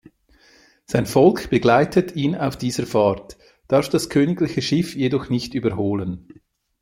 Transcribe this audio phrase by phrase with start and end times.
[0.85, 6.27] Sein Volk begleitet ihn auf dieser Fahrt, darf das königliche Schiff jedoch nicht überholen.